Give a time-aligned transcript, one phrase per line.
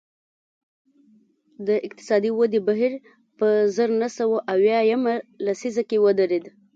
[1.67, 2.93] د اقتصادي ودې بهیر
[3.37, 5.13] په زر نه سوه اویا یمه
[5.45, 6.45] لسیزه کې ودرېد